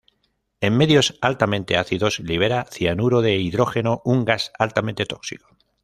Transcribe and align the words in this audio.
En 0.61 0.75
medios 0.77 1.19
altamente 1.21 1.77
ácidos 1.77 2.19
libera 2.21 2.65
cianuro 2.71 3.21
de 3.21 3.35
hidrógeno, 3.37 4.01
un 4.03 4.25
gas 4.25 4.51
altamente 4.57 5.05
tóxico. 5.05 5.55